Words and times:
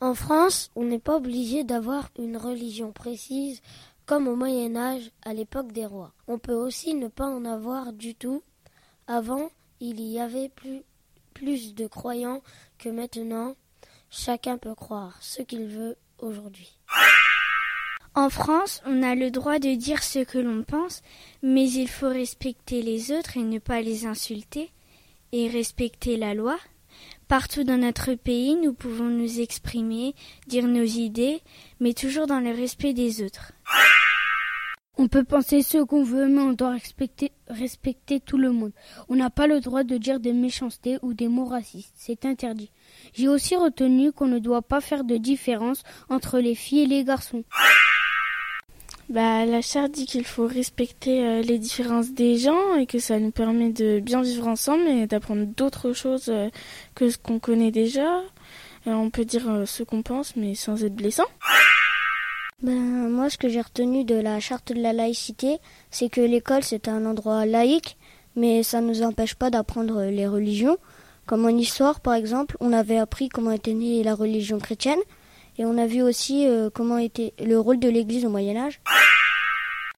En 0.00 0.14
France, 0.14 0.70
on 0.76 0.84
n'est 0.84 1.00
pas 1.00 1.16
obligé 1.16 1.64
d'avoir 1.64 2.10
une 2.18 2.36
religion 2.36 2.92
précise 2.92 3.60
comme 4.06 4.26
au 4.26 4.36
Moyen 4.36 4.74
Âge, 4.74 5.10
à 5.22 5.34
l'époque 5.34 5.72
des 5.72 5.84
rois. 5.84 6.12
On 6.28 6.38
peut 6.38 6.54
aussi 6.54 6.94
ne 6.94 7.08
pas 7.08 7.26
en 7.26 7.44
avoir 7.44 7.92
du 7.92 8.14
tout. 8.14 8.42
Avant, 9.06 9.50
il 9.80 10.00
y 10.00 10.18
avait 10.18 10.50
plus, 10.50 11.74
de 11.74 11.86
croyants 11.86 12.42
que 12.78 12.88
maintenant. 12.88 13.54
Chacun 14.08 14.56
peut 14.56 14.74
croire 14.74 15.18
ce 15.20 15.42
qu'il 15.42 15.66
veut 15.66 15.96
aujourd'hui. 16.20 16.78
En 18.14 18.30
France, 18.30 18.82
on 18.86 19.02
a 19.02 19.14
le 19.14 19.30
droit 19.30 19.58
de 19.58 19.74
dire 19.74 20.02
ce 20.02 20.20
que 20.20 20.38
l'on 20.38 20.62
pense, 20.62 21.02
mais 21.42 21.70
il 21.70 21.88
faut 21.88 22.08
respecter 22.08 22.82
les 22.82 23.12
autres 23.12 23.36
et 23.36 23.42
ne 23.42 23.58
pas 23.58 23.82
les 23.82 24.06
insulter, 24.06 24.72
et 25.32 25.48
respecter 25.48 26.16
la 26.16 26.34
loi. 26.34 26.56
Partout 27.28 27.64
dans 27.64 27.76
notre 27.76 28.14
pays, 28.14 28.56
nous 28.56 28.72
pouvons 28.72 29.04
nous 29.04 29.40
exprimer, 29.40 30.14
dire 30.46 30.66
nos 30.66 30.84
idées, 30.84 31.40
mais 31.80 31.92
toujours 31.92 32.26
dans 32.26 32.40
le 32.40 32.50
respect 32.50 32.94
des 32.94 33.22
autres. 33.22 33.52
On 35.00 35.06
peut 35.06 35.22
penser 35.22 35.62
ce 35.62 35.78
qu'on 35.78 36.02
veut, 36.02 36.26
mais 36.26 36.40
on 36.40 36.54
doit 36.54 36.74
respecter, 37.48 38.20
tout 38.20 38.36
le 38.36 38.50
monde. 38.50 38.72
On 39.08 39.14
n'a 39.14 39.30
pas 39.30 39.46
le 39.46 39.60
droit 39.60 39.84
de 39.84 39.96
dire 39.96 40.18
des 40.18 40.32
méchancetés 40.32 40.98
ou 41.02 41.14
des 41.14 41.28
mots 41.28 41.44
racistes. 41.44 41.92
C'est 41.94 42.24
interdit. 42.24 42.72
J'ai 43.14 43.28
aussi 43.28 43.54
retenu 43.54 44.10
qu'on 44.10 44.26
ne 44.26 44.40
doit 44.40 44.62
pas 44.62 44.80
faire 44.80 45.04
de 45.04 45.16
différence 45.16 45.84
entre 46.08 46.40
les 46.40 46.56
filles 46.56 46.82
et 46.82 46.86
les 46.86 47.04
garçons. 47.04 47.44
Bah, 49.08 49.46
la 49.46 49.62
charte 49.62 49.92
dit 49.92 50.04
qu'il 50.04 50.24
faut 50.24 50.46
respecter 50.46 51.24
euh, 51.24 51.40
les 51.40 51.58
différences 51.58 52.10
des 52.10 52.36
gens 52.36 52.74
et 52.74 52.84
que 52.84 52.98
ça 52.98 53.18
nous 53.18 53.30
permet 53.30 53.70
de 53.70 54.00
bien 54.00 54.20
vivre 54.20 54.46
ensemble 54.46 54.86
et 54.86 55.06
d'apprendre 55.06 55.46
d'autres 55.46 55.94
choses 55.94 56.28
euh, 56.28 56.50
que 56.94 57.08
ce 57.08 57.16
qu'on 57.16 57.38
connaît 57.38 57.70
déjà. 57.70 58.18
Euh, 58.86 58.92
on 58.92 59.08
peut 59.08 59.24
dire 59.24 59.62
ce 59.64 59.82
qu'on 59.82 60.02
pense, 60.02 60.36
mais 60.36 60.54
sans 60.54 60.84
être 60.84 60.94
blessant. 60.94 61.24
Ben, 62.62 63.08
moi, 63.08 63.30
ce 63.30 63.38
que 63.38 63.48
j'ai 63.48 63.62
retenu 63.62 64.04
de 64.04 64.14
la 64.14 64.40
charte 64.40 64.74
de 64.74 64.82
la 64.82 64.92
laïcité, 64.92 65.56
c'est 65.90 66.10
que 66.10 66.20
l'école, 66.20 66.62
c'est 66.62 66.86
un 66.86 67.06
endroit 67.06 67.46
laïque, 67.46 67.96
mais 68.36 68.62
ça 68.62 68.82
ne 68.82 68.88
nous 68.88 69.02
empêche 69.02 69.36
pas 69.36 69.48
d'apprendre 69.48 70.02
les 70.04 70.26
religions. 70.26 70.76
Comme 71.24 71.46
en 71.46 71.56
histoire, 71.56 72.00
par 72.00 72.12
exemple, 72.12 72.58
on 72.60 72.74
avait 72.74 72.98
appris 72.98 73.30
comment 73.30 73.52
était 73.52 73.74
née 73.74 74.02
la 74.02 74.14
religion 74.14 74.58
chrétienne, 74.58 75.00
et 75.56 75.64
on 75.64 75.78
a 75.78 75.86
vu 75.86 76.02
aussi 76.02 76.46
comment 76.74 76.98
était 76.98 77.32
le 77.38 77.58
rôle 77.58 77.80
de 77.80 77.88
l'Église 77.88 78.24
au 78.24 78.30
Moyen 78.30 78.56
Âge. 78.56 78.80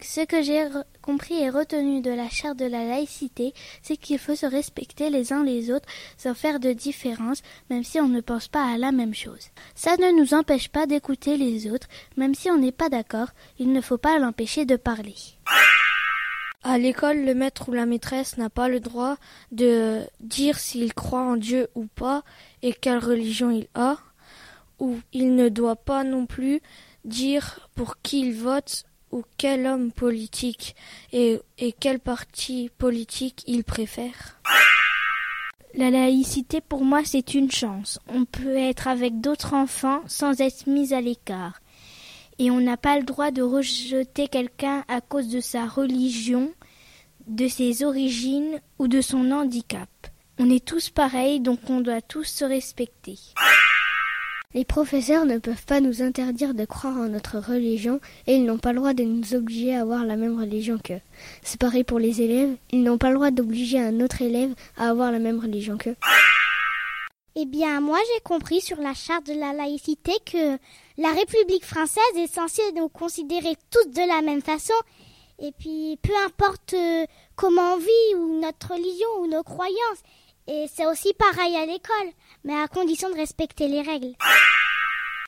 Ce 0.00 0.20
que 0.20 0.42
j'ai 0.42 0.64
compris 1.02 1.42
et 1.42 1.50
retenu 1.50 2.00
de 2.00 2.12
la 2.12 2.28
charte 2.28 2.56
de 2.56 2.66
la 2.66 2.84
laïcité, 2.84 3.52
c'est 3.82 3.96
qu'il 3.96 4.20
faut 4.20 4.36
se 4.36 4.46
respecter 4.46 5.10
les 5.10 5.32
uns 5.32 5.42
les 5.42 5.72
autres 5.72 5.88
sans 6.16 6.34
faire 6.34 6.60
de 6.60 6.72
différence, 6.72 7.42
même 7.68 7.82
si 7.82 7.98
on 7.98 8.06
ne 8.06 8.20
pense 8.20 8.46
pas 8.46 8.64
à 8.64 8.78
la 8.78 8.92
même 8.92 9.12
chose. 9.12 9.48
Ça 9.74 9.96
ne 9.96 10.16
nous 10.16 10.34
empêche 10.34 10.68
pas 10.68 10.86
d'écouter 10.86 11.36
les 11.36 11.68
autres, 11.68 11.88
même 12.16 12.36
si 12.36 12.48
on 12.48 12.58
n'est 12.58 12.70
pas 12.70 12.88
d'accord, 12.88 13.30
il 13.58 13.72
ne 13.72 13.80
faut 13.80 13.98
pas 13.98 14.20
l'empêcher 14.20 14.64
de 14.64 14.76
parler. 14.76 15.16
À 16.62 16.78
l'école, 16.78 17.24
le 17.24 17.34
maître 17.34 17.68
ou 17.68 17.72
la 17.72 17.86
maîtresse 17.86 18.36
n'a 18.36 18.50
pas 18.50 18.68
le 18.68 18.78
droit 18.78 19.16
de 19.50 20.02
dire 20.20 20.60
s'il 20.60 20.94
croit 20.94 21.22
en 21.22 21.36
Dieu 21.36 21.70
ou 21.74 21.86
pas 21.86 22.22
et 22.62 22.72
quelle 22.72 22.98
religion 22.98 23.50
il 23.50 23.66
a 23.74 23.96
où 24.78 24.96
il 25.12 25.34
ne 25.34 25.48
doit 25.48 25.76
pas 25.76 26.04
non 26.04 26.26
plus 26.26 26.60
dire 27.04 27.68
pour 27.74 28.00
qui 28.00 28.20
il 28.20 28.34
vote 28.34 28.84
ou 29.10 29.22
quel 29.36 29.66
homme 29.66 29.92
politique 29.92 30.74
et, 31.12 31.40
et 31.58 31.72
quel 31.72 31.98
parti 31.98 32.70
politique 32.78 33.42
il 33.46 33.64
préfère? 33.64 34.40
La 35.74 35.90
laïcité 35.90 36.60
pour 36.60 36.84
moi 36.84 37.02
c'est 37.04 37.34
une 37.34 37.50
chance. 37.50 37.98
On 38.08 38.24
peut 38.24 38.56
être 38.56 38.88
avec 38.88 39.20
d'autres 39.20 39.54
enfants 39.54 40.02
sans 40.06 40.40
être 40.40 40.66
mis 40.66 40.94
à 40.94 41.00
l'écart. 41.00 41.60
Et 42.38 42.50
on 42.50 42.60
n'a 42.60 42.76
pas 42.76 42.98
le 42.98 43.04
droit 43.04 43.30
de 43.30 43.42
rejeter 43.42 44.28
quelqu'un 44.28 44.84
à 44.88 45.00
cause 45.00 45.28
de 45.28 45.40
sa 45.40 45.66
religion, 45.66 46.52
de 47.26 47.48
ses 47.48 47.82
origines 47.82 48.60
ou 48.78 48.88
de 48.88 49.00
son 49.00 49.30
handicap. 49.32 49.88
On 50.38 50.48
est 50.50 50.64
tous 50.64 50.90
pareils 50.90 51.40
donc 51.40 51.58
on 51.68 51.80
doit 51.80 52.00
tous 52.00 52.24
se 52.24 52.44
respecter. 52.44 53.18
Les 54.54 54.64
professeurs 54.64 55.26
ne 55.26 55.36
peuvent 55.36 55.66
pas 55.66 55.80
nous 55.80 56.00
interdire 56.00 56.54
de 56.54 56.64
croire 56.64 56.96
en 56.96 57.10
notre 57.10 57.38
religion 57.38 58.00
et 58.26 58.36
ils 58.36 58.46
n'ont 58.46 58.56
pas 58.56 58.72
le 58.72 58.78
droit 58.78 58.94
de 58.94 59.02
nous 59.02 59.34
obliger 59.34 59.76
à 59.76 59.82
avoir 59.82 60.06
la 60.06 60.16
même 60.16 60.40
religion 60.40 60.78
qu'eux. 60.82 61.02
C'est 61.42 61.60
pareil 61.60 61.84
pour 61.84 61.98
les 61.98 62.22
élèves, 62.22 62.56
ils 62.70 62.82
n'ont 62.82 62.96
pas 62.96 63.10
le 63.10 63.16
droit 63.16 63.30
d'obliger 63.30 63.78
un 63.78 64.00
autre 64.00 64.22
élève 64.22 64.54
à 64.78 64.88
avoir 64.88 65.12
la 65.12 65.18
même 65.18 65.38
religion 65.38 65.76
qu'eux. 65.76 65.96
Eh 67.34 67.44
bien, 67.44 67.82
moi 67.82 67.98
j'ai 68.14 68.22
compris 68.22 68.62
sur 68.62 68.78
la 68.78 68.94
charte 68.94 69.26
de 69.26 69.38
la 69.38 69.52
laïcité 69.52 70.12
que 70.24 70.56
la 70.96 71.12
République 71.12 71.66
française 71.66 72.02
est 72.16 72.32
censée 72.32 72.72
nous 72.74 72.88
considérer 72.88 73.54
tous 73.70 73.90
de 73.90 74.08
la 74.08 74.22
même 74.22 74.40
façon 74.40 74.72
et 75.40 75.52
puis 75.52 75.98
peu 76.00 76.12
importe 76.24 76.72
euh, 76.72 77.04
comment 77.36 77.74
on 77.74 77.76
vit 77.76 78.14
ou 78.16 78.40
notre 78.40 78.72
religion 78.72 79.08
ou 79.20 79.26
nos 79.26 79.42
croyances. 79.42 80.02
Et 80.48 80.66
c'est 80.74 80.86
aussi 80.86 81.12
pareil 81.14 81.56
à 81.56 81.66
l'école 81.66 82.12
mais 82.44 82.54
à 82.54 82.68
condition 82.68 83.10
de 83.10 83.16
respecter 83.16 83.68
les 83.68 83.82
règles. 83.82 84.14